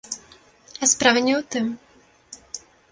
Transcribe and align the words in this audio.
А 0.81 0.89
справа 0.93 1.19
не 1.29 1.33
ў 1.39 1.41
тым. 1.57 1.65